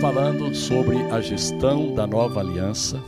[0.00, 3.02] falando sobre a gestão da nova aliança.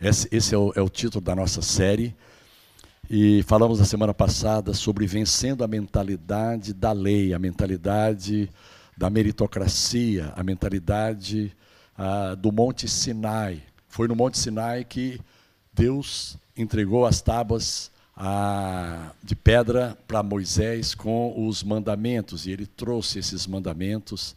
[0.00, 2.14] Esse, esse é, o, é, o, título da nossa série.
[3.08, 8.50] E falamos na semana passada sobre vencendo a mentalidade da lei, a mentalidade
[8.96, 11.54] da meritocracia, a mentalidade
[11.96, 13.62] ah, do Monte Sinai.
[13.88, 15.20] Foi no Monte Sinai que
[15.72, 23.20] Deus entregou as tábuas ah, de pedra para Moisés com os mandamentos, e ele trouxe
[23.20, 24.34] esses mandamentos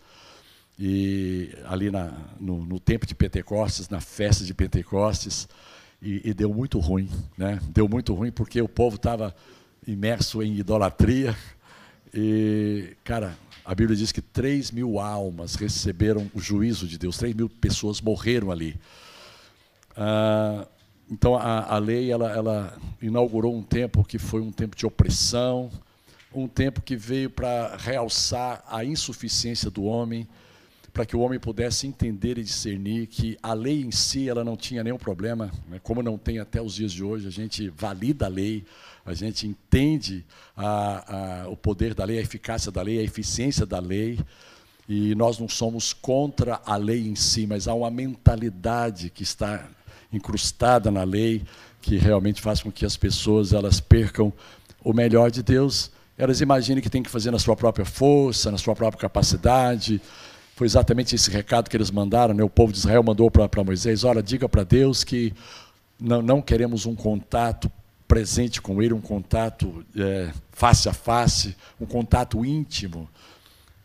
[0.79, 5.47] e ali na, no, no, tempo de Pentecostes, na festa de Pentecostes,
[6.01, 7.59] e, e deu muito ruim, né?
[7.69, 9.35] Deu muito ruim porque o povo estava
[9.87, 11.35] imerso em idolatria.
[12.13, 17.33] E, cara, a Bíblia diz que 3 mil almas receberam o juízo de Deus, 3
[17.33, 18.79] mil pessoas morreram ali.
[19.95, 20.67] Ah,
[21.09, 25.71] então a, a lei ela, ela inaugurou um tempo que foi um tempo de opressão,
[26.33, 30.27] um tempo que veio para realçar a insuficiência do homem,
[30.97, 34.57] para que o homem pudesse entender e discernir que a lei em si ela não
[34.57, 35.79] tinha nenhum problema, né?
[35.83, 38.65] como não tem até os dias de hoje, a gente valida a lei,
[39.05, 43.63] a gente entende a, a, o poder da lei, a eficácia da lei, a eficiência
[43.63, 44.19] da lei,
[44.89, 49.69] e nós não somos contra a lei em si, mas há uma mentalidade que está
[50.11, 51.43] incrustada na lei
[51.79, 54.33] que realmente faz com que as pessoas elas percam
[54.83, 55.91] o melhor de Deus.
[56.17, 60.01] Elas imaginem que tem que fazer na sua própria força, na sua própria capacidade,
[60.57, 62.43] foi exatamente esse recado que eles mandaram, né?
[62.43, 65.31] o povo de Israel mandou para Moisés: olha, diga para Deus que
[66.01, 67.71] não, não, queremos um contato
[68.07, 73.07] presente com Ele, um contato é, face a face, um contato íntimo.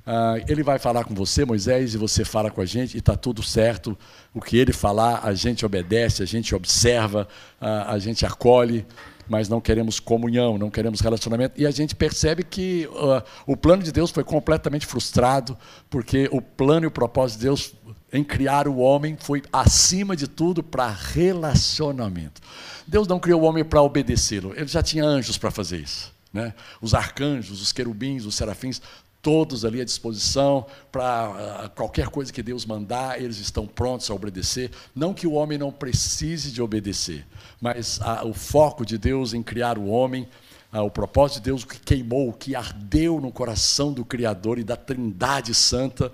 [0.06, 3.16] Ah, ele vai falar com você, Moisés, e você fala com a gente, e está
[3.16, 3.96] tudo certo.
[4.32, 7.28] O que ele falar, a gente obedece, a gente observa,
[7.60, 8.86] a gente acolhe
[9.28, 11.60] mas não queremos comunhão, não queremos relacionamento.
[11.60, 15.56] E a gente percebe que uh, o plano de Deus foi completamente frustrado,
[15.88, 17.74] porque o plano e o propósito de Deus
[18.12, 22.42] em criar o homem foi, acima de tudo, para relacionamento.
[22.86, 26.12] Deus não criou o homem para obedecê-lo, ele já tinha anjos para fazer isso.
[26.32, 26.54] Né?
[26.80, 28.80] Os arcanjos, os querubins, os serafins,
[29.22, 34.14] todos ali à disposição para uh, qualquer coisa que Deus mandar, eles estão prontos a
[34.14, 34.72] obedecer.
[34.94, 37.24] Não que o homem não precise de obedecer,
[37.60, 40.28] mas uh, o foco de Deus em criar o homem,
[40.74, 44.58] uh, o propósito de Deus, o que queimou, o que ardeu no coração do Criador
[44.58, 46.10] e da Trindade Santa,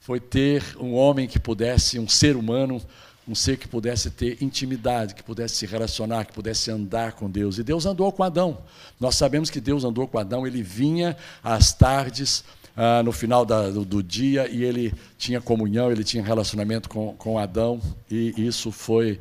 [0.00, 2.82] foi ter um homem que pudesse, um ser humano,
[3.28, 7.58] um ser que pudesse ter intimidade, que pudesse se relacionar, que pudesse andar com Deus.
[7.58, 8.58] E Deus andou com Adão.
[8.98, 12.42] Nós sabemos que Deus andou com Adão, ele vinha às tardes,
[12.74, 17.14] ah, no final da, do, do, dia, e ele tinha comunhão, ele tinha relacionamento com,
[17.18, 17.80] com Adão,
[18.10, 19.20] e isso foi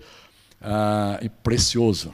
[0.61, 2.13] ah, precioso.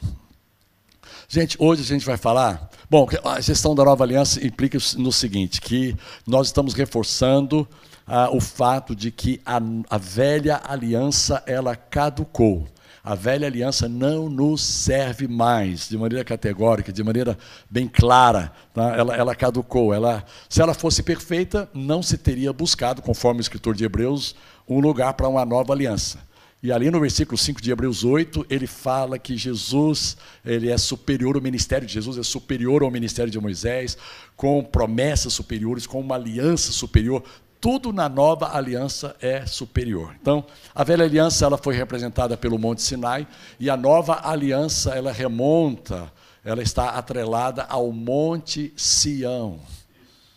[1.29, 2.69] Gente, hoje a gente vai falar.
[2.89, 7.67] Bom, a gestão da nova aliança implica no seguinte: que nós estamos reforçando
[8.05, 9.59] ah, o fato de que a,
[9.89, 12.67] a velha aliança ela caducou.
[13.03, 17.37] A velha aliança não nos serve mais, de maneira categórica, de maneira
[17.69, 18.51] bem clara.
[18.73, 18.95] Tá?
[18.95, 19.93] Ela, ela caducou.
[19.93, 24.35] Ela, se ela fosse perfeita, não se teria buscado, conforme o escritor de Hebreus,
[24.67, 26.19] um lugar para uma nova aliança.
[26.63, 30.15] E ali no versículo 5 de Hebreus 8, ele fala que Jesus
[30.45, 33.97] ele é superior, o ministério de Jesus é superior ao ministério de Moisés,
[34.37, 37.21] com promessas superiores, com uma aliança superior
[37.63, 40.13] tudo na nova aliança é superior.
[40.21, 40.43] Então,
[40.75, 43.25] a velha aliança ela foi representada pelo Monte Sinai
[43.57, 46.11] e a nova aliança ela remonta,
[46.43, 49.61] ela está atrelada ao Monte Sião.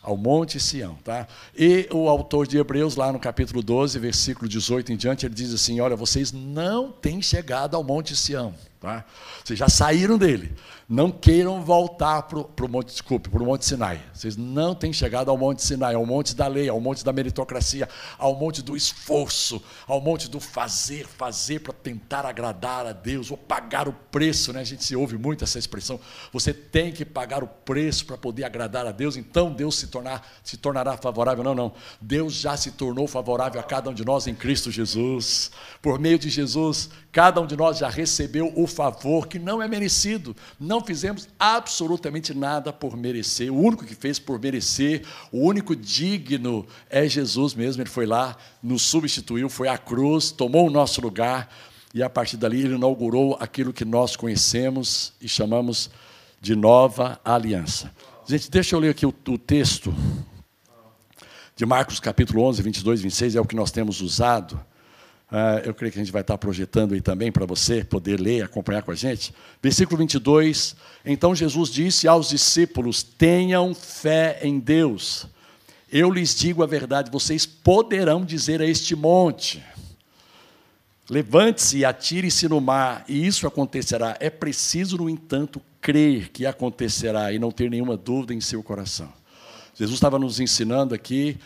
[0.00, 1.26] Ao Monte Sião, tá?
[1.58, 5.52] E o autor de Hebreus lá no capítulo 12, versículo 18 em diante, ele diz
[5.52, 8.54] assim: "Olha, vocês não têm chegado ao Monte Sião,
[8.86, 9.04] tá?
[9.44, 10.54] Vocês já saíram dele
[10.88, 14.00] não queiram voltar para o Monte, desculpe, para o Monte Sinai.
[14.14, 17.88] Vocês não têm chegado ao Monte Sinai, ao Monte da lei, ao Monte da meritocracia,
[18.16, 23.36] ao Monte do esforço, ao Monte do fazer, fazer para tentar agradar a Deus, ou
[23.36, 24.60] pagar o preço, né?
[24.60, 25.98] A gente se ouve muito essa expressão.
[26.32, 30.24] Você tem que pagar o preço para poder agradar a Deus, então Deus se, tornar,
[30.44, 31.42] se tornará favorável.
[31.42, 31.72] Não, não.
[32.00, 35.50] Deus já se tornou favorável a cada um de nós em Cristo Jesus.
[35.82, 39.66] Por meio de Jesus, cada um de nós já recebeu o favor que não é
[39.66, 40.36] merecido.
[40.60, 43.50] Não fizemos absolutamente nada por merecer.
[43.50, 45.02] O único que fez por merecer,
[45.32, 47.82] o único digno é Jesus mesmo.
[47.82, 51.50] Ele foi lá, nos substituiu, foi à cruz, tomou o nosso lugar
[51.94, 55.90] e a partir dali ele inaugurou aquilo que nós conhecemos e chamamos
[56.38, 57.90] de nova aliança.
[58.28, 59.94] Gente, deixa eu ler aqui o, o texto
[61.56, 64.60] de Marcos capítulo 11, 22 e 26, é o que nós temos usado.
[65.30, 68.44] Uh, eu creio que a gente vai estar projetando aí também para você poder ler,
[68.44, 69.34] acompanhar com a gente.
[69.60, 70.76] Versículo 22.
[71.04, 75.26] Então Jesus disse aos discípulos: Tenham fé em Deus.
[75.90, 79.64] Eu lhes digo a verdade, vocês poderão dizer a este monte:
[81.10, 84.16] Levante-se e atire-se no mar, e isso acontecerá.
[84.20, 89.12] É preciso, no entanto, crer que acontecerá e não ter nenhuma dúvida em seu coração.
[89.74, 91.36] Jesus estava nos ensinando aqui,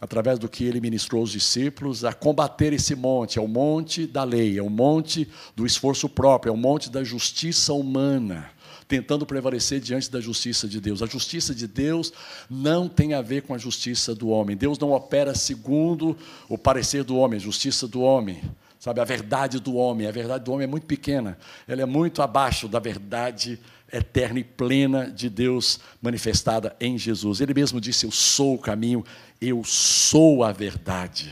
[0.00, 3.38] através do que ele ministrou aos discípulos, a combater esse monte.
[3.38, 7.02] É o monte da lei, é o monte do esforço próprio, é o monte da
[7.02, 8.50] justiça humana
[8.88, 11.02] tentando prevalecer diante da justiça de Deus.
[11.02, 12.10] A justiça de Deus
[12.48, 14.56] não tem a ver com a justiça do homem.
[14.56, 16.16] Deus não opera segundo
[16.48, 18.40] o parecer do homem, a justiça do homem.
[18.78, 21.36] Sabe, a verdade do homem, a verdade do homem é muito pequena,
[21.66, 23.58] ela é muito abaixo da verdade
[23.92, 27.40] eterna e plena de Deus manifestada em Jesus.
[27.40, 29.04] Ele mesmo disse: Eu sou o caminho,
[29.40, 31.30] eu sou a verdade.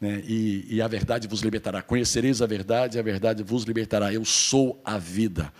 [0.00, 0.22] Né?
[0.26, 1.80] E, e a verdade vos libertará.
[1.80, 4.12] Conhecereis a verdade, e a verdade vos libertará.
[4.12, 5.50] Eu sou a vida.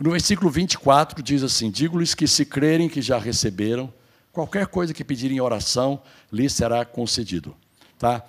[0.00, 3.92] No versículo 24 diz assim: Digo-lhes que se crerem que já receberam,
[4.32, 6.00] qualquer coisa que pedirem em oração,
[6.32, 7.56] lhes será concedido.
[7.98, 8.24] Tá?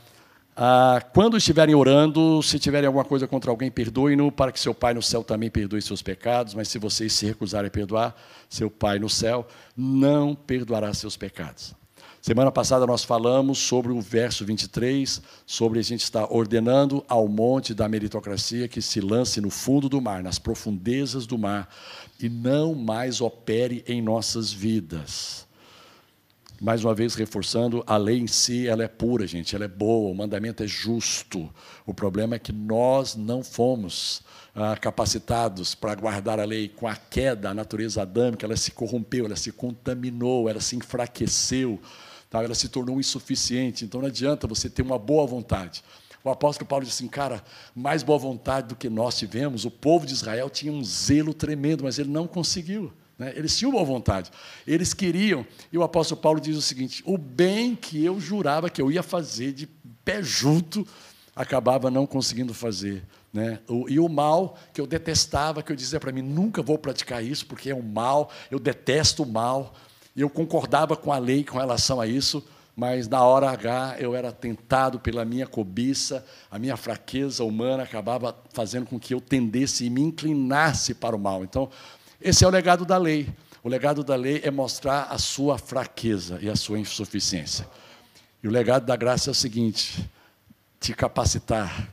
[0.58, 4.94] Ah, quando estiverem orando, se tiverem alguma coisa contra alguém, perdoem-no, para que seu Pai
[4.94, 6.54] no céu também perdoe seus pecados.
[6.54, 8.16] Mas se vocês se recusarem a perdoar,
[8.50, 11.76] seu Pai no céu não perdoará seus pecados.
[12.22, 17.74] Semana passada nós falamos sobre o verso 23, sobre a gente estar ordenando ao monte
[17.74, 21.70] da meritocracia que se lance no fundo do mar, nas profundezas do mar,
[22.20, 25.45] e não mais opere em nossas vidas
[26.62, 30.12] mais uma vez reforçando, a lei em si ela é pura, gente, ela é boa,
[30.12, 31.50] o mandamento é justo.
[31.86, 34.22] O problema é que nós não fomos
[34.56, 36.70] ah, capacitados para guardar a lei.
[36.70, 41.80] Com a queda, a natureza adâmica, ela se corrompeu, ela se contaminou, ela se enfraqueceu,
[42.30, 42.42] tá?
[42.42, 43.84] ela se tornou insuficiente.
[43.84, 45.84] Então não adianta você ter uma boa vontade.
[46.24, 47.44] O apóstolo Paulo disse assim, cara,
[47.76, 49.66] mais boa vontade do que nós tivemos.
[49.66, 52.92] O povo de Israel tinha um zelo tremendo, mas ele não conseguiu.
[53.18, 53.34] Né?
[53.36, 54.32] Eles tinham boa vontade.
[54.68, 58.82] Eles queriam, e o apóstolo Paulo diz o seguinte: o bem que eu jurava que
[58.82, 59.68] eu ia fazer de
[60.04, 60.88] pé junto,
[61.36, 63.04] acabava não conseguindo fazer.
[63.34, 63.60] Né?
[63.90, 67.46] E o mal que eu detestava, que eu dizia para mim, nunca vou praticar isso,
[67.46, 69.74] porque é um mal, eu detesto o mal.
[70.16, 72.42] Eu concordava com a lei com relação a isso,
[72.74, 78.34] mas na hora H eu era tentado pela minha cobiça, a minha fraqueza humana acabava
[78.54, 81.44] fazendo com que eu tendesse e me inclinasse para o mal.
[81.44, 81.70] Então,
[82.22, 83.30] esse é o legado da lei.
[83.64, 87.68] O legado da lei é mostrar a sua fraqueza e a sua insuficiência.
[88.44, 90.10] E o legado da graça é o seguinte:
[90.80, 91.90] te capacitar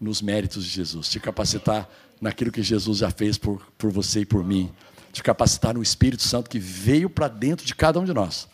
[0.00, 1.88] nos méritos de Jesus, te capacitar
[2.20, 4.70] naquilo que Jesus já fez por, por você e por mim,
[5.12, 8.46] te capacitar no Espírito Santo que veio para dentro de cada um de nós.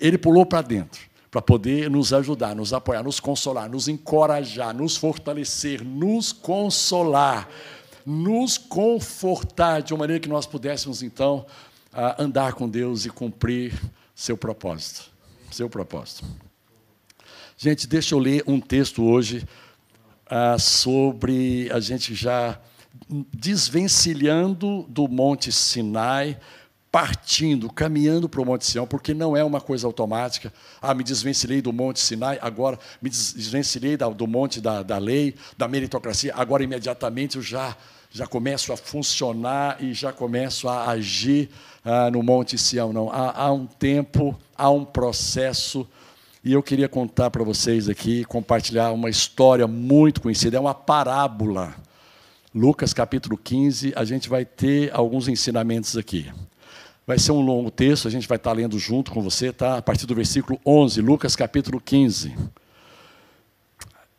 [0.00, 4.96] Ele pulou para dentro para poder nos ajudar, nos apoiar, nos consolar, nos encorajar, nos
[4.96, 7.48] fortalecer, nos consolar
[8.08, 11.44] nos confortar de uma maneira que nós pudéssemos, então,
[12.18, 13.78] andar com Deus e cumprir
[14.14, 15.10] seu propósito.
[15.50, 16.24] Seu propósito.
[17.58, 19.46] Gente, deixa eu ler um texto hoje
[20.26, 22.58] ah, sobre a gente já
[23.34, 26.38] desvencilhando do Monte Sinai,
[26.90, 30.50] partindo, caminhando para o Monte Sião, porque não é uma coisa automática.
[30.80, 35.68] Ah, me desvencilhei do Monte Sinai, agora me desvencilhei do monte da, da lei, da
[35.68, 37.76] meritocracia, agora imediatamente eu já
[38.10, 41.50] já começo a funcionar e já começo a agir
[41.84, 42.92] ah, no Monte Sião.
[42.92, 45.86] Não, há, há um tempo, há um processo.
[46.42, 51.74] E eu queria contar para vocês aqui, compartilhar uma história muito conhecida, é uma parábola.
[52.54, 56.32] Lucas capítulo 15, a gente vai ter alguns ensinamentos aqui.
[57.06, 59.78] Vai ser um longo texto, a gente vai estar lendo junto com você, tá?
[59.78, 62.34] A partir do versículo 11, Lucas capítulo 15.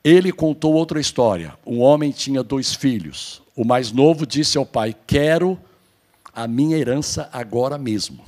[0.04, 1.54] Ele contou outra história.
[1.66, 3.42] Um homem tinha dois filhos.
[3.60, 5.60] O mais novo disse ao pai: Quero
[6.34, 8.24] a minha herança agora mesmo.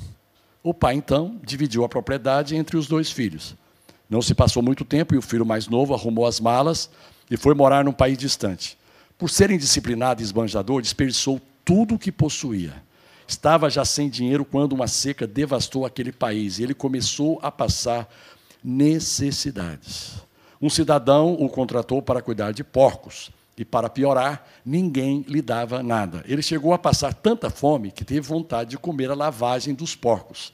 [0.62, 3.56] O pai, então, dividiu a propriedade entre os dois filhos.
[4.10, 6.90] Não se passou muito tempo e o filho mais novo arrumou as malas
[7.30, 8.78] e foi morar num país distante.
[9.18, 12.84] Por ser indisciplinado e esbanjador, desperdiçou tudo o que possuía.
[13.26, 18.06] Estava já sem dinheiro quando uma seca devastou aquele país e ele começou a passar
[18.62, 20.12] necessidades.
[20.62, 23.32] Um cidadão o contratou para cuidar de porcos.
[23.62, 26.24] E, para piorar, ninguém lhe dava nada.
[26.28, 30.52] Ele chegou a passar tanta fome que teve vontade de comer a lavagem dos porcos.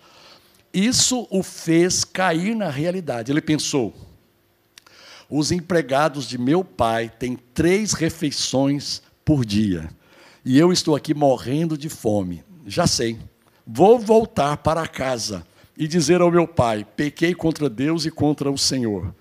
[0.74, 3.32] Isso o fez cair na realidade.
[3.32, 3.96] Ele pensou:
[5.30, 9.90] os empregados de meu pai têm três refeições por dia.
[10.44, 12.44] E eu estou aqui morrendo de fome.
[12.66, 13.18] Já sei.
[13.66, 15.48] Vou voltar para casa
[15.78, 19.16] e dizer ao meu pai: pequei contra Deus e contra o Senhor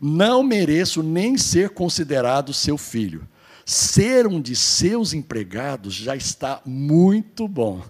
[0.00, 3.26] não mereço nem ser considerado seu filho.
[3.64, 7.82] Ser um de seus empregados já está muito bom.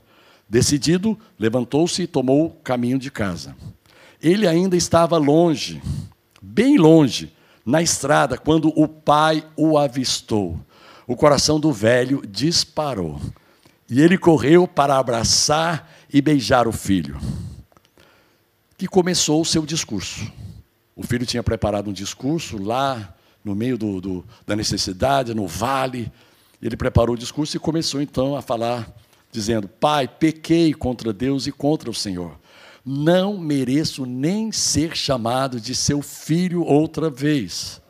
[0.49, 3.55] Decidido, levantou-se e tomou o caminho de casa.
[4.21, 5.81] ele ainda estava longe,
[6.43, 7.33] bem longe,
[7.65, 10.59] na estrada, quando o pai o avistou.
[11.07, 13.21] O coração do velho disparou.
[13.91, 17.19] E ele correu para abraçar e beijar o filho,
[18.77, 20.31] que começou o seu discurso.
[20.99, 23.15] O filho tinha preparado um discurso lá
[23.45, 26.11] no meio do, do, da necessidade, no vale.
[26.61, 28.93] Ele preparou o discurso e começou então a falar,
[29.31, 32.37] dizendo: Pai, pequei contra Deus e contra o Senhor.
[32.85, 37.81] Não mereço nem ser chamado de seu filho outra vez.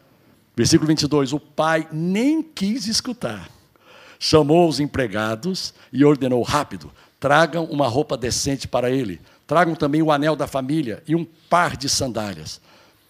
[0.54, 3.48] Versículo 22: O pai nem quis escutar.
[4.18, 9.18] Chamou os empregados e ordenou: rápido, tragam uma roupa decente para ele.
[9.46, 12.60] Tragam também o anel da família e um par de sandálias.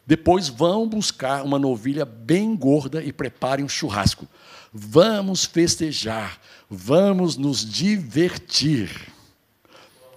[0.09, 4.27] Depois vão buscar uma novilha bem gorda e preparem um churrasco.
[4.73, 8.89] Vamos festejar, vamos nos divertir.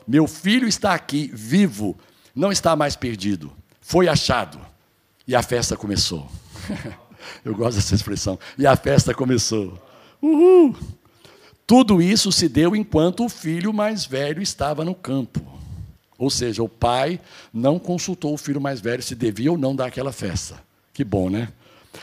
[0.07, 1.99] Meu filho está aqui, vivo,
[2.33, 3.51] não está mais perdido.
[3.81, 4.61] Foi achado.
[5.27, 6.31] E a festa começou.
[7.43, 8.39] Eu gosto dessa expressão.
[8.57, 9.77] E a festa começou.
[10.21, 10.73] Uhul!
[11.67, 15.60] Tudo isso se deu enquanto o filho mais velho estava no campo.
[16.21, 17.19] Ou seja, o pai
[17.51, 20.61] não consultou o filho mais velho se devia ou não dar aquela festa.
[20.93, 21.47] Que bom, né?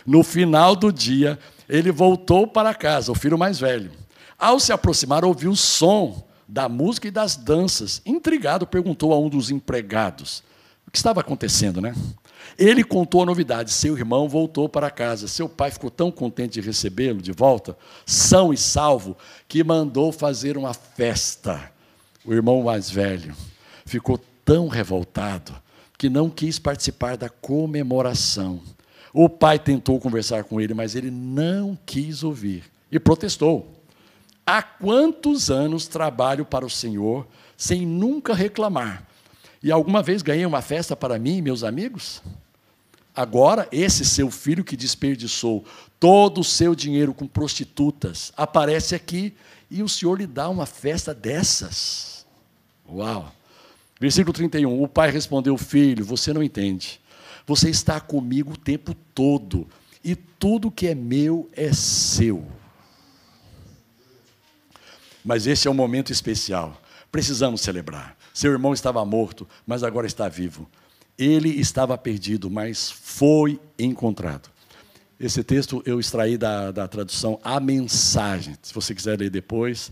[0.05, 3.93] No final do dia, ele voltou para casa, o filho mais velho.
[4.37, 8.03] Ao se aproximar, ouviu o som da música e das danças.
[8.05, 10.43] Intrigado, perguntou a um dos empregados
[10.85, 11.95] o que estava acontecendo, né?
[12.59, 15.29] Ele contou a novidade: seu irmão voltou para casa.
[15.29, 20.59] Seu pai ficou tão contente de recebê-lo de volta, são e salvo, que mandou fazer
[20.59, 21.71] uma festa.
[22.25, 23.33] O irmão mais velho
[23.89, 25.55] ficou tão revoltado
[25.97, 28.61] que não quis participar da comemoração.
[29.13, 33.75] O pai tentou conversar com ele, mas ele não quis ouvir e protestou.
[34.47, 37.27] Há quantos anos trabalho para o Senhor
[37.57, 39.07] sem nunca reclamar?
[39.63, 42.23] E alguma vez ganhei uma festa para mim e meus amigos?
[43.15, 45.65] Agora, esse seu filho que desperdiçou
[45.99, 49.35] todo o seu dinheiro com prostitutas aparece aqui
[49.69, 52.25] e o Senhor lhe dá uma festa dessas.
[52.89, 53.33] Uau!
[54.01, 54.83] Versículo 31.
[54.83, 57.01] O pai respondeu: Filho, você não entende.
[57.47, 59.67] Você está comigo o tempo todo,
[60.05, 62.47] e tudo que é meu é seu.
[65.25, 66.81] Mas esse é um momento especial.
[67.11, 68.17] Precisamos celebrar.
[68.33, 70.69] Seu irmão estava morto, mas agora está vivo.
[71.19, 74.49] Ele estava perdido, mas foi encontrado.
[75.19, 78.57] Esse texto eu extraí da, da tradução A Mensagem.
[78.63, 79.91] Se você quiser ler depois,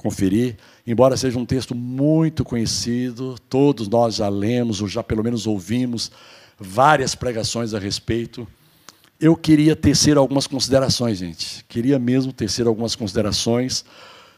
[0.00, 0.56] conferir.
[0.86, 6.10] Embora seja um texto muito conhecido, todos nós já lemos, ou já pelo menos ouvimos
[6.58, 8.48] várias pregações a respeito.
[9.20, 11.62] Eu queria tecer algumas considerações, gente.
[11.68, 13.84] Queria mesmo tecer algumas considerações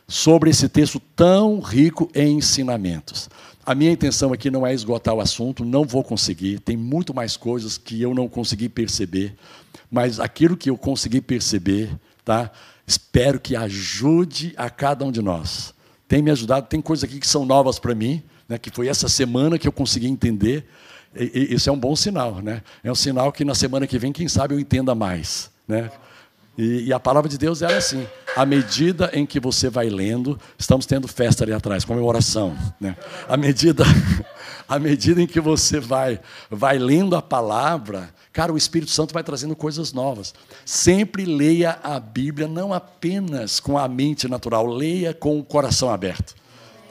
[0.08, 3.30] sobre esse texto tão rico em ensinamentos.
[3.64, 7.36] A minha intenção aqui não é esgotar o assunto, não vou conseguir, tem muito mais
[7.36, 9.36] coisas que eu não consegui perceber,
[9.88, 11.88] mas aquilo que eu consegui perceber,
[12.24, 12.50] tá?
[12.86, 15.74] Espero que ajude a cada um de nós.
[16.08, 19.08] Tem me ajudado, tem coisas aqui que são novas para mim, né, que foi essa
[19.08, 20.66] semana que eu consegui entender.
[21.14, 22.62] E, e, isso é um bom sinal, né?
[22.82, 25.90] É um sinal que na semana que vem, quem sabe, eu entenda mais, né?
[26.56, 30.38] E, e, a palavra de Deus é assim: à medida em que você vai lendo,
[30.58, 32.56] estamos tendo festa ali atrás, comemoração.
[32.80, 32.94] Né?
[33.26, 33.84] À, medida,
[34.72, 36.18] à medida em que você vai,
[36.50, 40.34] vai lendo a palavra, cara, o Espírito Santo vai trazendo coisas novas.
[40.64, 46.34] Sempre leia a Bíblia, não apenas com a mente natural, leia com o coração aberto,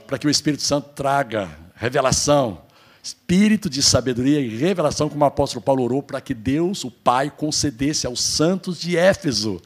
[0.06, 2.62] para que o Espírito Santo traga revelação,
[3.02, 7.32] espírito de sabedoria e revelação, como o apóstolo Paulo orou, para que Deus, o Pai,
[7.36, 9.60] concedesse aos santos de Éfeso,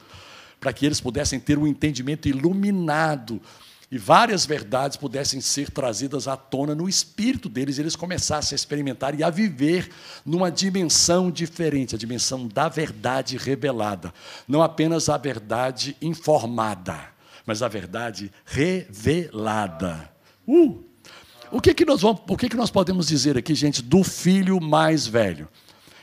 [0.58, 3.42] para que eles pudessem ter um entendimento iluminado
[3.92, 8.58] e várias verdades pudessem ser trazidas à tona no espírito deles, e eles começassem a
[8.58, 9.90] experimentar e a viver
[10.26, 14.14] numa dimensão diferente, a dimensão da verdade revelada,
[14.48, 17.00] não apenas a verdade informada,
[17.46, 20.10] mas a verdade revelada.
[20.48, 20.84] Uh!
[21.52, 24.60] O que, que, nós, vamos, o que, que nós podemos dizer aqui, gente, do filho
[24.60, 25.48] mais velho?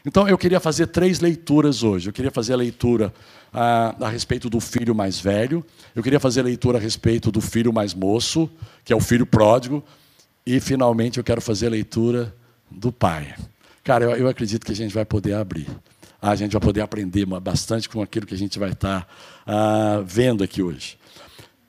[0.05, 2.09] Então, eu queria fazer três leituras hoje.
[2.09, 3.13] Eu queria fazer a leitura
[3.53, 7.41] a, a respeito do filho mais velho, eu queria fazer a leitura a respeito do
[7.41, 8.51] filho mais moço,
[8.85, 9.85] que é o filho pródigo,
[10.47, 12.35] e, finalmente, eu quero fazer a leitura
[12.71, 13.35] do pai.
[13.85, 15.69] Cara, eu, eu acredito que a gente vai poder abrir.
[16.21, 19.07] A gente vai poder aprender bastante com aquilo que a gente vai estar
[19.47, 20.97] ah, vendo aqui hoje.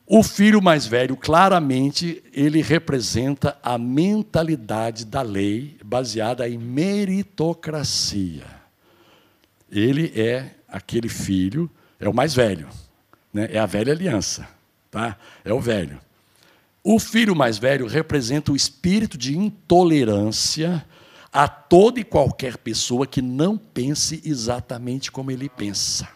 [0.06, 8.46] O filho mais velho, claramente, ele representa a mentalidade da lei baseada em meritocracia.
[9.72, 11.70] Ele é aquele filho,
[12.00, 12.68] é o mais velho,
[13.34, 13.48] né?
[13.52, 14.48] é a velha aliança,
[14.92, 15.18] tá?
[15.44, 16.00] é o velho.
[16.84, 20.86] O filho mais velho representa o espírito de intolerância
[21.32, 26.10] a toda e qualquer pessoa que não pense exatamente como ele pensa.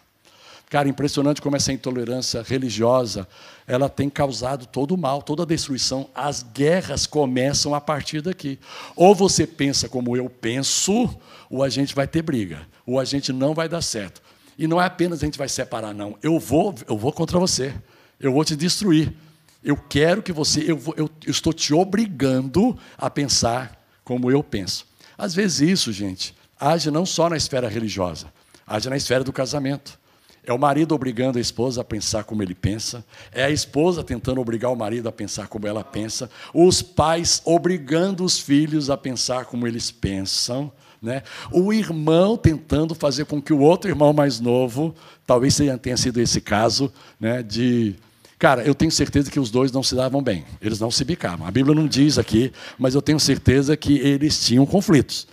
[0.69, 3.25] Cara, impressionante como essa intolerância religiosa,
[3.65, 6.09] ela tem causado todo o mal, toda a destruição.
[6.13, 8.59] As guerras começam a partir daqui.
[8.93, 11.17] Ou você pensa como eu penso,
[11.50, 14.21] ou a gente vai ter briga, ou a gente não vai dar certo.
[14.57, 16.17] E não é apenas a gente vai separar, não.
[16.21, 17.74] Eu vou, eu vou contra você.
[18.19, 19.13] Eu vou te destruir.
[19.63, 24.43] Eu quero que você, eu, vou, eu, eu estou te obrigando a pensar como eu
[24.43, 24.86] penso.
[25.17, 28.27] Às vezes isso, gente, age não só na esfera religiosa,
[28.65, 29.97] age na esfera do casamento.
[30.47, 34.39] É o marido obrigando a esposa a pensar como ele pensa, é a esposa tentando
[34.39, 39.43] obrigar o marido a pensar como ela pensa, os pais obrigando os filhos a pensar
[39.43, 41.21] como eles pensam, né?
[41.51, 46.39] o irmão tentando fazer com que o outro irmão mais novo, talvez tenha sido esse
[46.39, 47.97] caso, né, de
[48.39, 51.47] Cara, eu tenho certeza que os dois não se davam bem, eles não se bicavam.
[51.47, 55.27] A Bíblia não diz aqui, mas eu tenho certeza que eles tinham conflitos.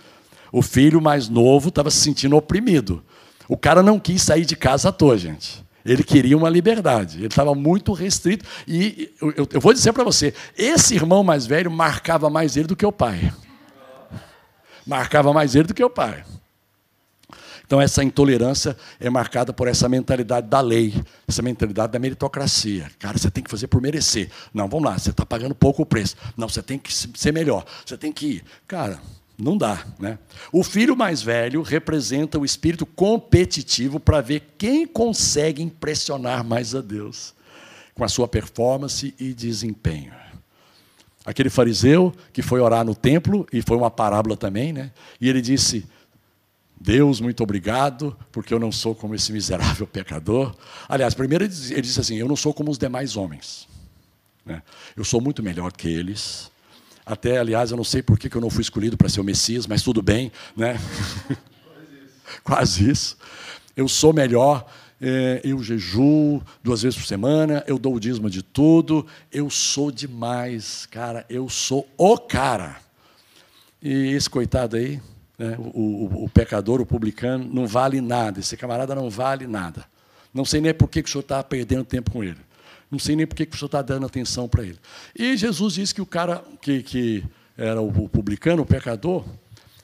[0.51, 3.03] O filho mais novo estava se sentindo oprimido.
[3.47, 5.63] O cara não quis sair de casa à toa, gente.
[5.85, 7.19] Ele queria uma liberdade.
[7.19, 8.43] Ele estava muito restrito.
[8.67, 12.75] E eu, eu vou dizer para você: esse irmão mais velho marcava mais ele do
[12.75, 13.31] que o pai.
[14.85, 16.23] Marcava mais ele do que o pai.
[17.65, 20.93] Então, essa intolerância é marcada por essa mentalidade da lei,
[21.27, 22.89] essa mentalidade da meritocracia.
[22.99, 24.29] Cara, você tem que fazer por merecer.
[24.53, 26.15] Não, vamos lá, você está pagando pouco o preço.
[26.37, 27.65] Não, você tem que ser melhor.
[27.83, 28.43] Você tem que ir.
[28.67, 28.99] Cara,
[29.37, 29.85] não dá.
[29.99, 30.17] Né?
[30.51, 36.81] O filho mais velho representa o espírito competitivo para ver quem consegue impressionar mais a
[36.81, 37.33] Deus
[37.93, 40.13] com a sua performance e desempenho.
[41.25, 44.91] Aquele fariseu que foi orar no templo, e foi uma parábola também, né?
[45.19, 45.85] e ele disse:
[46.79, 50.55] Deus, muito obrigado, porque eu não sou como esse miserável pecador.
[50.87, 53.67] Aliás, primeiro ele disse assim: Eu não sou como os demais homens.
[54.45, 54.61] Né?
[54.95, 56.51] Eu sou muito melhor que eles.
[57.05, 59.67] Até, aliás, eu não sei por que eu não fui escolhido para ser o Messias,
[59.67, 60.31] mas tudo bem.
[60.55, 60.79] Né?
[61.63, 62.41] Quase isso.
[62.43, 63.17] Quase isso.
[63.75, 64.65] Eu sou melhor,
[64.99, 69.91] é, eu jejuo duas vezes por semana, eu dou o dízimo de tudo, eu sou
[69.91, 72.77] demais, cara, eu sou o cara.
[73.81, 74.99] E esse coitado aí,
[75.37, 75.55] né?
[75.59, 78.39] O, o, o, pecador, o publicano, não vale nada.
[78.39, 79.85] Esse camarada não vale nada.
[80.33, 82.39] Não sei nem por que o senhor está perdendo tempo com ele.
[82.89, 84.77] Não sei nem por que, o senhor está dando atenção para ele.
[85.17, 87.23] E Jesus disse que o cara que, que
[87.57, 89.25] era o publicano, o pecador,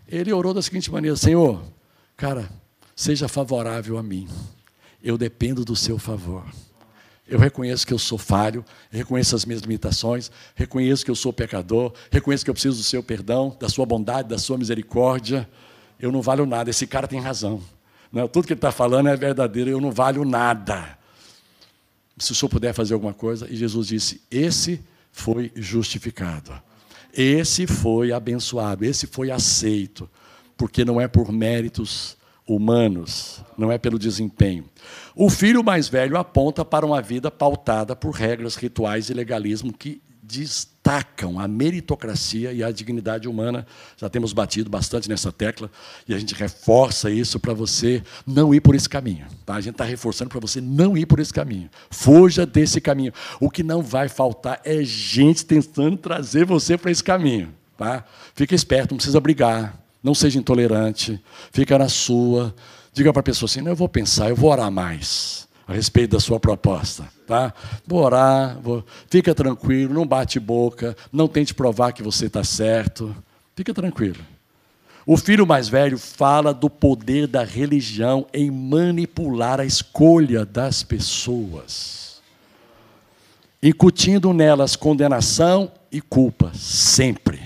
[0.08, 1.64] ele orou da seguinte maneira: Senhor,
[2.16, 2.50] cara,
[2.96, 4.28] seja favorável a mim.
[5.04, 6.46] Eu dependo do seu favor.
[7.28, 11.94] Eu reconheço que eu sou falho, reconheço as minhas limitações, reconheço que eu sou pecador,
[12.12, 15.50] reconheço que eu preciso do seu perdão, da sua bondade, da sua misericórdia.
[15.98, 16.70] Eu não valho nada.
[16.70, 17.62] Esse cara tem razão.
[18.12, 20.98] Não, tudo que ele está falando é verdadeiro, eu não valho nada.
[22.22, 24.80] Se o senhor puder fazer alguma coisa, e Jesus disse: Esse
[25.12, 26.54] foi justificado,
[27.12, 30.08] esse foi abençoado, esse foi aceito,
[30.56, 32.16] porque não é por méritos
[32.48, 34.66] humanos, não é pelo desempenho.
[35.16, 40.00] O filho mais velho aponta para uma vida pautada por regras, rituais e legalismo que
[40.82, 43.66] destacam a meritocracia e a dignidade humana.
[43.98, 45.70] Já temos batido bastante nessa tecla
[46.08, 49.28] e a gente reforça isso para você não ir por esse caminho.
[49.46, 49.56] Tá?
[49.56, 51.70] A gente está reforçando para você não ir por esse caminho.
[51.90, 53.14] Fuja desse caminho.
[53.40, 57.54] O que não vai faltar é gente tentando trazer você para esse caminho.
[57.78, 58.04] Tá?
[58.34, 59.80] Fica esperto, não precisa brigar.
[60.04, 62.56] Não seja intolerante, fica na sua.
[62.92, 66.12] Diga para a pessoa assim: não, eu vou pensar, eu vou orar mais a respeito
[66.12, 67.08] da sua proposta.
[67.28, 67.54] Tá?
[67.88, 68.86] Vou orar, vou...
[69.08, 73.16] fica tranquilo, não bate boca, não tente provar que você está certo.
[73.56, 74.20] Fica tranquilo.
[75.06, 82.22] O filho mais velho fala do poder da religião em manipular a escolha das pessoas,
[83.64, 87.42] incutindo nelas condenação e culpa, sempre.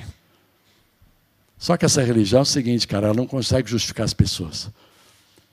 [1.57, 4.69] Só que essa religião é o seguinte, cara, ela não consegue justificar as pessoas.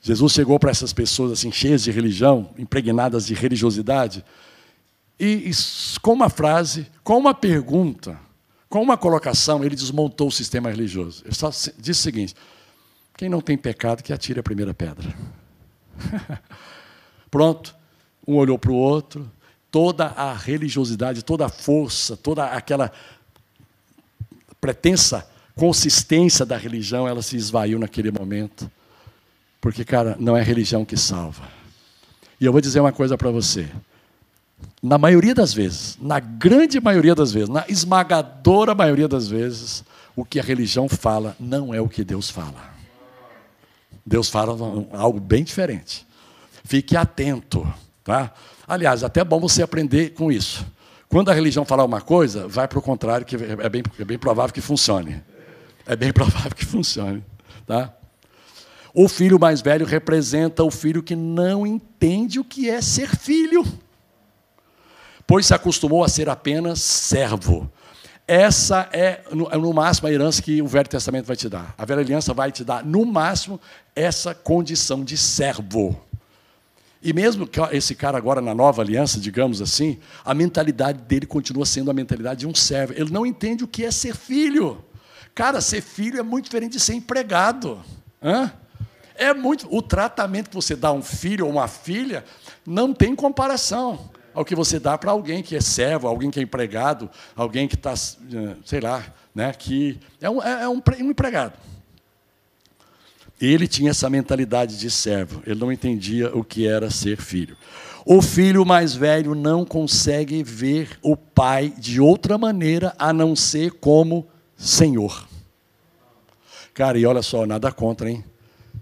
[0.05, 4.23] Jesus chegou para essas pessoas assim cheias de religião, impregnadas de religiosidade,
[5.17, 5.49] e,
[6.01, 8.19] com uma frase, com uma pergunta,
[8.69, 11.23] com uma colocação, ele desmontou o sistema religioso.
[11.23, 12.35] Ele só disse o seguinte:
[13.15, 15.15] quem não tem pecado que atire a primeira pedra.
[17.31, 17.73] Pronto,
[18.27, 19.31] um olhou para o outro,
[19.71, 22.91] toda a religiosidade, toda a força, toda aquela
[24.59, 28.69] pretensa consistência da religião, ela se esvaiu naquele momento.
[29.63, 31.47] Porque, cara, não é religião que salva.
[32.37, 33.65] E eu vou dizer uma coisa para você.
[34.81, 39.81] Na maioria das vezes, na grande maioria das vezes, na esmagadora maioria das vezes,
[40.17, 42.73] o que a religião fala não é o que Deus fala.
[44.05, 44.53] Deus fala
[44.91, 46.05] algo bem diferente.
[46.65, 47.65] Fique atento,
[48.03, 48.33] tá?
[48.67, 50.65] Aliás, até é bom você aprender com isso.
[51.07, 54.19] Quando a religião falar uma coisa, vai para o contrário, que é bem, é bem
[54.19, 55.23] provável que funcione.
[55.85, 57.23] É bem provável que funcione.
[57.65, 57.93] Tá?
[58.93, 63.65] O filho mais velho representa o filho que não entende o que é ser filho,
[65.25, 67.71] pois se acostumou a ser apenas servo.
[68.27, 71.73] Essa é, no, no, máximo, a herança que o Velho Testamento vai te dar.
[71.77, 73.59] A velha aliança vai te dar, no máximo,
[73.95, 75.99] essa condição de servo.
[77.01, 81.65] E mesmo que esse cara agora na nova aliança, digamos assim, a mentalidade dele continua
[81.65, 82.93] sendo a mentalidade de um servo.
[82.93, 84.81] Ele não entende o que é ser filho.
[85.35, 87.83] Cara, ser filho é muito diferente de ser empregado.
[88.21, 88.53] Hã?
[89.15, 89.67] É muito.
[89.75, 92.23] O tratamento que você dá a um filho ou uma filha
[92.65, 96.43] não tem comparação ao que você dá para alguém que é servo, alguém que é
[96.43, 101.53] empregado, alguém que está, sei lá, né, que é um, é, é um, um empregado.
[103.39, 107.57] Ele tinha essa mentalidade de servo, ele não entendia o que era ser filho.
[108.05, 113.71] O filho mais velho não consegue ver o pai de outra maneira a não ser
[113.71, 115.27] como Senhor.
[116.73, 118.23] Cara, e olha só, nada contra, hein?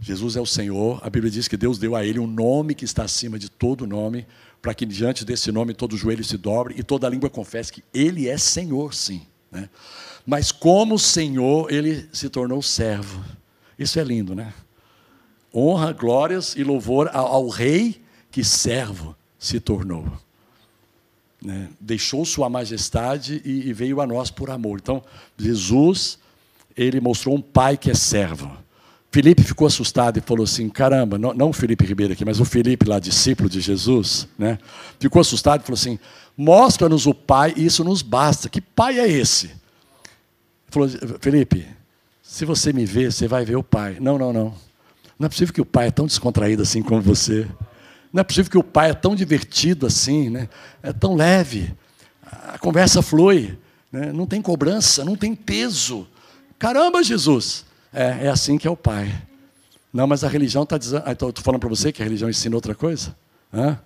[0.02, 2.84] Jesus é o Senhor, a Bíblia diz que Deus deu a ele um nome que
[2.84, 4.26] está acima de todo nome,
[4.60, 8.28] para que diante desse nome todo joelho se dobre e toda língua confesse que ele
[8.28, 9.22] é Senhor, sim.
[9.52, 9.70] Né?
[10.26, 13.24] Mas como Senhor, ele se tornou servo.
[13.78, 14.52] Isso é lindo, né?
[15.54, 20.12] Honra, glórias e louvor ao, ao rei que servo se tornou.
[21.40, 21.70] Né?
[21.80, 24.80] Deixou sua majestade e, e veio a nós por amor.
[24.80, 25.04] Então,
[25.38, 26.18] Jesus,
[26.76, 28.52] ele mostrou um pai que é servo.
[29.12, 32.46] Felipe ficou assustado e falou assim: caramba, não, não o Felipe Ribeiro aqui, mas o
[32.46, 34.58] Felipe lá, discípulo de Jesus, né?
[35.00, 36.00] Ficou assustado e falou assim:
[36.38, 38.48] mostra-nos o Pai e isso nos basta.
[38.48, 39.48] Que pai é esse?
[39.48, 39.58] Ele
[40.70, 41.68] falou: Felipe,
[42.24, 43.98] se você me ver, você vai ver o Pai.
[44.00, 44.54] Não, não, não.
[45.20, 47.46] Não é possível que o Pai é tão descontraído assim como você.
[48.14, 50.48] Não é possível que o Pai é tão divertido assim, né?
[50.82, 51.76] É tão leve.
[52.24, 53.58] A conversa flui,
[53.92, 54.14] né?
[54.14, 56.08] não tem cobrança, não tem peso.
[56.58, 57.66] Caramba, Jesus!
[57.94, 59.14] É, é assim que é o Pai.
[59.94, 61.04] Não, mas a religião está dizendo.
[61.06, 63.16] Ah, estou falando para você que a religião ensina outra coisa?
[63.54, 63.78] Hã?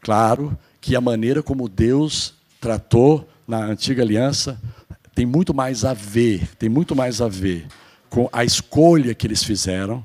[0.00, 4.60] Claro que a maneira como Deus tratou na antiga aliança
[5.14, 7.66] tem muito mais a ver, tem muito mais a ver
[8.08, 10.04] com a escolha que eles fizeram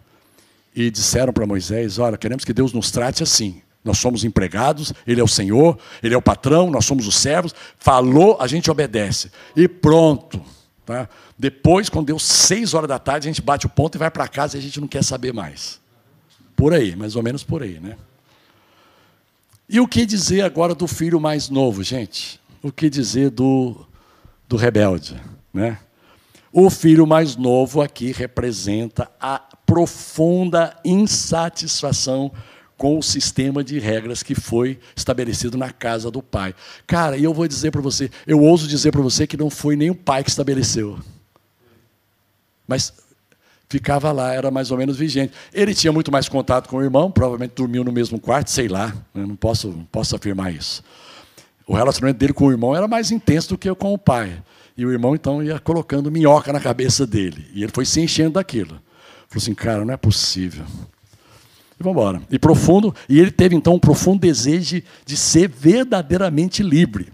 [0.76, 3.62] e disseram para Moisés: Olha, queremos que Deus nos trate assim.
[3.84, 7.54] Nós somos empregados, Ele é o Senhor, Ele é o patrão, nós somos os servos.
[7.78, 9.32] Falou, a gente obedece.
[9.56, 10.42] E pronto.
[10.86, 11.10] Tá?
[11.38, 14.28] Depois, quando deu seis horas da tarde, a gente bate o ponto e vai para
[14.28, 15.80] casa e a gente não quer saber mais.
[16.56, 17.98] Por aí, mais ou menos por aí, né?
[19.68, 22.40] E o que dizer agora do filho mais novo, gente?
[22.62, 23.86] O que dizer do,
[24.48, 25.20] do rebelde,
[25.52, 25.80] né?
[26.54, 32.32] O filho mais novo aqui representa a profunda insatisfação
[32.78, 36.54] com o sistema de regras que foi estabelecido na casa do pai.
[36.86, 39.76] Cara, e eu vou dizer para você, eu ouso dizer para você que não foi
[39.76, 41.00] nem o pai que estabeleceu.
[42.68, 42.94] Mas
[43.70, 45.34] ficava lá, era mais ou menos vigente.
[45.54, 48.94] Ele tinha muito mais contato com o irmão, provavelmente dormiu no mesmo quarto, sei lá,
[49.14, 50.84] eu não posso, posso afirmar isso.
[51.68, 54.42] O relacionamento dele com o irmão era mais intenso do que com o pai.
[54.78, 57.48] E o irmão, então, ia colocando minhoca na cabeça dele.
[57.54, 58.80] E ele foi se enchendo daquilo.
[59.28, 60.66] Falou assim, cara, não é possível.
[61.80, 62.22] E vamos embora.
[62.32, 67.12] E profundo, e ele teve então um profundo desejo de ser verdadeiramente livre.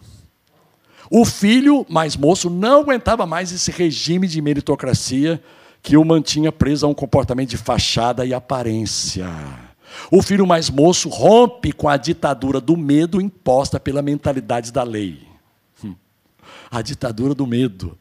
[1.09, 5.41] O filho mais moço não aguentava mais esse regime de meritocracia
[5.81, 9.27] que o mantinha preso a um comportamento de fachada e aparência.
[10.09, 15.19] O filho mais moço rompe com a ditadura do medo imposta pela mentalidade da lei.
[15.83, 15.95] Hum.
[16.69, 17.97] A ditadura do medo.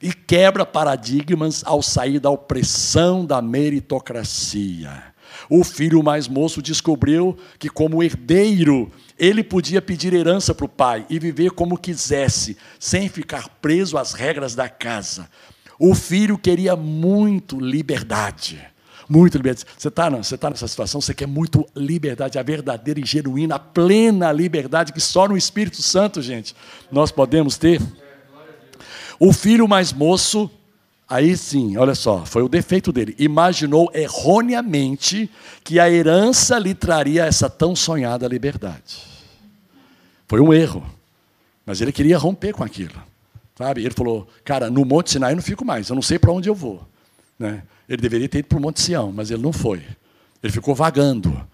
[0.00, 5.15] E quebra paradigmas ao sair da opressão da meritocracia.
[5.48, 11.06] O filho mais moço descobriu que, como herdeiro, ele podia pedir herança para o pai
[11.08, 15.28] e viver como quisesse, sem ficar preso às regras da casa.
[15.78, 18.60] O filho queria muito liberdade.
[19.08, 19.66] Muito liberdade.
[19.78, 24.32] Você está tá nessa situação, você quer muito liberdade, a verdadeira e genuína, a plena
[24.32, 26.54] liberdade que só no Espírito Santo, gente,
[26.90, 27.80] nós podemos ter.
[29.18, 30.50] O filho mais moço
[31.08, 33.14] Aí sim, olha só, foi o defeito dele.
[33.18, 35.30] Imaginou erroneamente
[35.62, 39.02] que a herança lhe traria essa tão sonhada liberdade.
[40.26, 40.84] Foi um erro.
[41.64, 43.00] Mas ele queria romper com aquilo.
[43.56, 43.82] Sabe?
[43.82, 46.48] Ele falou: Cara, no Monte Sinai eu não fico mais, eu não sei para onde
[46.48, 46.86] eu vou.
[47.38, 47.62] Né?
[47.88, 49.82] Ele deveria ter ido para o Monte Sião, mas ele não foi.
[50.42, 51.46] Ele ficou vagando.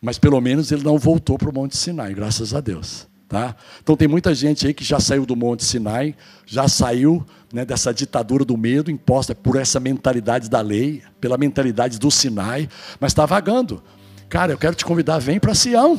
[0.00, 3.06] Mas pelo menos ele não voltou para o Monte Sinai, graças a Deus.
[3.30, 3.54] Tá?
[3.80, 7.94] Então tem muita gente aí que já saiu do Monte Sinai, já saiu né, dessa
[7.94, 13.24] ditadura do medo imposta por essa mentalidade da lei, pela mentalidade do Sinai, mas está
[13.24, 13.80] vagando.
[14.28, 15.96] Cara, eu quero te convidar, vem para Sião.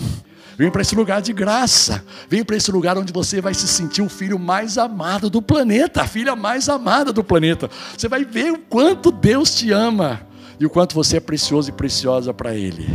[0.58, 2.04] Vem para esse lugar de graça.
[2.30, 6.02] Vem para esse lugar onde você vai se sentir o filho mais amado do planeta,
[6.02, 7.70] a filha mais amada do planeta.
[7.98, 10.20] Você vai ver o quanto Deus te ama
[10.60, 12.86] e o quanto você é precioso e preciosa para Ele.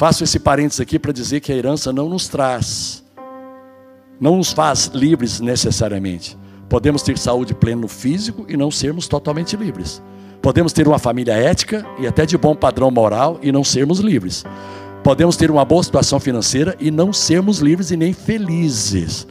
[0.00, 3.04] Faço esse parênteses aqui para dizer que a herança não nos traz,
[4.18, 6.38] não nos faz livres necessariamente.
[6.70, 10.02] Podemos ter saúde plena no físico e não sermos totalmente livres.
[10.40, 14.42] Podemos ter uma família ética e até de bom padrão moral e não sermos livres.
[15.04, 19.26] Podemos ter uma boa situação financeira e não sermos livres e nem felizes.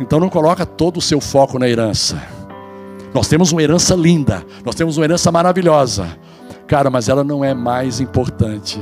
[0.00, 2.26] Então não coloca todo o seu foco na herança.
[3.12, 6.08] Nós temos uma herança linda, nós temos uma herança maravilhosa.
[6.66, 8.80] Cara, mas ela não é mais importante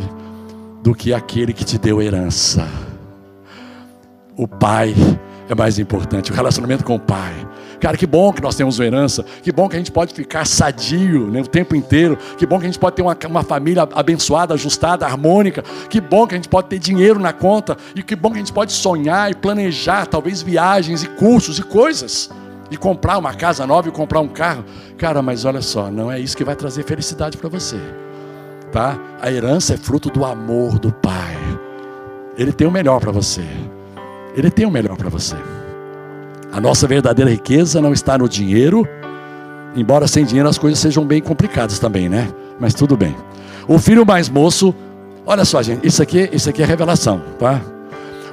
[0.84, 2.68] do que aquele que te deu herança.
[4.36, 4.94] O pai
[5.48, 7.32] é mais importante, o relacionamento com o pai.
[7.80, 10.46] Cara, que bom que nós temos uma herança, que bom que a gente pode ficar
[10.46, 13.88] sadio né, o tempo inteiro, que bom que a gente pode ter uma, uma família
[13.94, 18.14] abençoada, ajustada, harmônica, que bom que a gente pode ter dinheiro na conta, e que
[18.14, 22.28] bom que a gente pode sonhar e planejar, talvez viagens e cursos e coisas,
[22.70, 24.66] e comprar uma casa nova e comprar um carro.
[24.98, 27.80] Cara, mas olha só, não é isso que vai trazer felicidade para você.
[28.74, 28.98] Tá?
[29.22, 31.36] A herança é fruto do amor do Pai.
[32.36, 33.44] Ele tem o melhor para você.
[34.34, 35.36] Ele tem o melhor para você.
[36.52, 38.84] A nossa verdadeira riqueza não está no dinheiro,
[39.76, 42.28] embora sem dinheiro as coisas sejam bem complicadas também, né?
[42.58, 43.14] Mas tudo bem.
[43.68, 44.74] O filho mais moço,
[45.24, 47.60] olha só, gente, isso aqui, isso aqui é revelação, tá?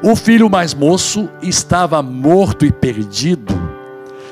[0.01, 3.53] O filho mais moço estava morto e perdido,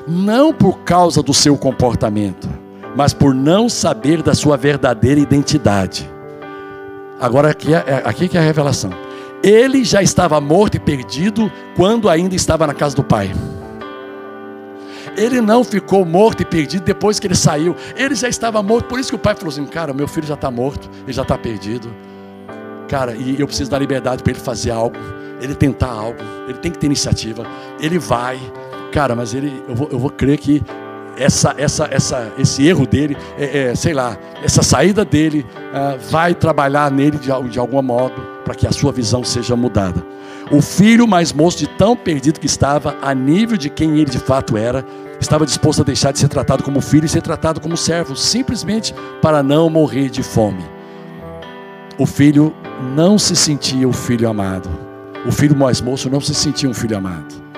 [0.07, 2.49] não por causa do seu comportamento,
[2.99, 6.11] mas por não saber da sua verdadeira identidade.
[7.17, 8.89] Agora aqui é, aqui que é a revelação.
[9.41, 13.31] Ele já estava morto e perdido quando ainda estava na casa do pai.
[15.15, 17.73] Ele não ficou morto e perdido depois que ele saiu.
[17.95, 18.87] Ele já estava morto.
[18.87, 21.21] Por isso que o pai falou assim: Cara, meu filho já está morto, ele já
[21.21, 21.89] está perdido.
[22.89, 24.97] Cara, e eu preciso dar liberdade para ele fazer algo,
[25.39, 27.47] ele tentar algo, ele tem que ter iniciativa.
[27.79, 28.37] Ele vai,
[28.91, 30.61] cara, mas ele, eu vou, eu vou crer que
[31.19, 36.33] essa, essa, essa, esse erro dele, é, é, sei lá, essa saída dele é, vai
[36.33, 40.03] trabalhar nele de, de algum modo para que a sua visão seja mudada.
[40.49, 44.17] O filho mais moço, de tão perdido que estava, a nível de quem ele de
[44.17, 44.83] fato era,
[45.19, 48.95] estava disposto a deixar de ser tratado como filho e ser tratado como servo, simplesmente
[49.21, 50.63] para não morrer de fome.
[51.99, 52.55] O filho
[52.95, 54.69] não se sentia o filho amado.
[55.27, 57.48] O filho mais moço não se sentia um filho amado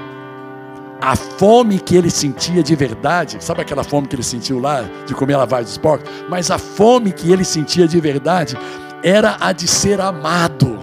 [1.01, 5.15] a fome que ele sentia de verdade, sabe aquela fome que ele sentiu lá de
[5.15, 6.07] comer lavagem dos porcos?
[6.29, 8.55] Mas a fome que ele sentia de verdade
[9.03, 10.77] era a de ser amado.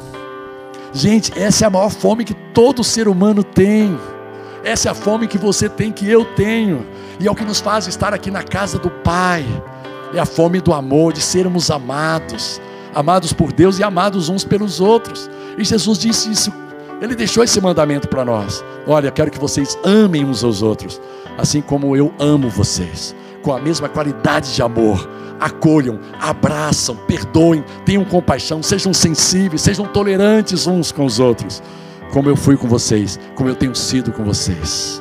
[0.93, 3.97] Gente, essa é a maior fome que todo ser humano tem.
[4.65, 6.85] Essa é a fome que você tem, que eu tenho.
[7.21, 9.45] E é o que nos faz estar aqui na casa do Pai.
[10.13, 12.61] É a fome do amor, de sermos amados.
[12.93, 15.31] Amados por Deus e amados uns pelos outros.
[15.57, 16.53] E Jesus disse isso
[17.01, 18.65] ele deixou esse mandamento para nós.
[18.87, 21.01] Olha, quero que vocês amem uns aos outros,
[21.37, 25.09] assim como eu amo vocês, com a mesma qualidade de amor.
[25.39, 31.63] Acolham, abraçam, perdoem, tenham compaixão, sejam sensíveis, sejam tolerantes uns com os outros,
[32.13, 35.01] como eu fui com vocês, como eu tenho sido com vocês.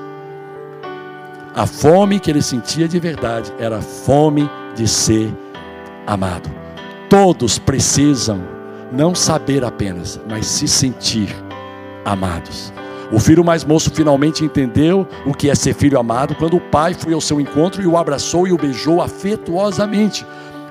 [1.56, 5.34] A fome que ele sentia de verdade era a fome de ser
[6.06, 6.48] amado.
[7.10, 8.44] Todos precisam
[8.92, 11.36] não saber apenas, mas se sentir
[12.08, 12.74] amados.
[13.12, 16.94] O filho mais moço finalmente entendeu o que é ser filho amado quando o pai
[16.94, 20.26] foi ao seu encontro e o abraçou e o beijou afetuosamente,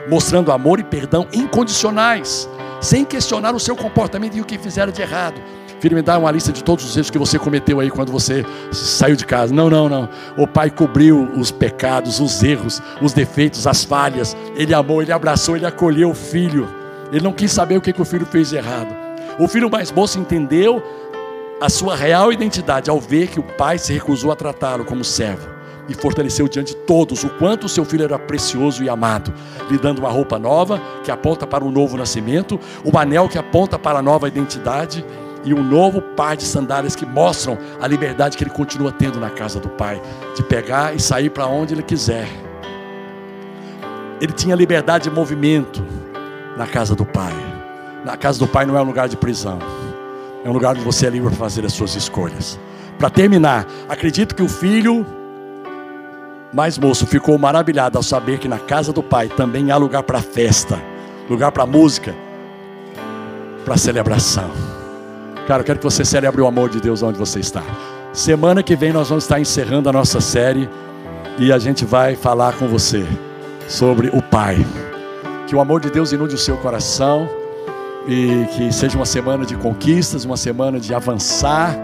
[0.09, 2.49] mostrando amor e perdão incondicionais,
[2.81, 5.41] sem questionar o seu comportamento e o que fizeram de errado.
[5.81, 8.45] Filho, me dá uma lista de todos os erros que você cometeu aí quando você
[8.73, 9.55] saiu de casa.
[9.55, 10.09] Não, não, não.
[10.37, 14.35] O pai cobriu os pecados, os erros, os defeitos, as falhas.
[14.57, 16.67] Ele amou, ele abraçou, ele acolheu o filho.
[17.13, 19.07] Ele não quis saber o que, que o filho fez de errado.
[19.39, 20.83] O filho mais moço entendeu
[21.61, 25.49] a sua real identidade ao ver que o pai se recusou a tratá-lo como servo
[25.89, 29.33] e fortaleceu diante de todos o quanto o seu filho era precioso e amado,
[29.71, 33.79] lhe dando uma roupa nova que aponta para um novo nascimento, um anel que aponta
[33.79, 35.05] para a nova identidade
[35.45, 39.31] e um novo par de sandálias que mostram a liberdade que ele continua tendo na
[39.31, 40.03] casa do pai,
[40.35, 42.29] de pegar e sair para onde ele quiser.
[44.21, 45.87] Ele tinha liberdade de movimento
[46.57, 47.35] na casa do pai.
[48.05, 49.86] Na casa do pai não é um lugar de prisão.
[50.47, 52.57] É um lugar onde você é livre para fazer as suas escolhas.
[53.01, 55.05] Para terminar, acredito que o filho
[56.53, 60.23] mais moço ficou maravilhado ao saber que na casa do pai também há lugar para
[60.23, 60.81] festa,
[61.29, 62.15] lugar para música,
[63.65, 64.49] para celebração.
[65.49, 67.65] Cara, eu quero que você celebre o amor de Deus onde você está.
[68.13, 70.71] Semana que vem nós vamos estar encerrando a nossa série
[71.41, 73.05] e a gente vai falar com você
[73.67, 74.65] sobre o Pai.
[75.49, 77.29] Que o amor de Deus inunde o seu coração
[78.07, 81.77] e que seja uma semana de conquistas, uma semana de avançar,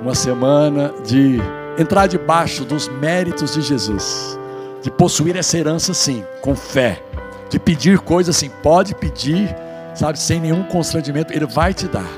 [0.00, 1.40] uma semana de
[1.78, 4.38] entrar debaixo dos méritos de Jesus,
[4.82, 7.02] de possuir essa herança sim, com fé,
[7.50, 9.54] de pedir coisas assim, pode pedir,
[9.94, 12.08] sabe, sem nenhum constrangimento, Ele vai te dar,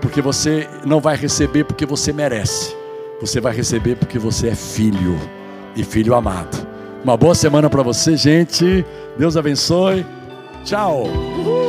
[0.00, 2.74] porque você não vai receber porque você merece,
[3.20, 5.18] você vai receber porque você é filho
[5.76, 6.66] e filho amado.
[7.04, 8.84] Uma boa semana para você, gente.
[9.16, 10.04] Deus abençoe.
[10.64, 11.04] Tchau.
[11.04, 11.59] Uhul.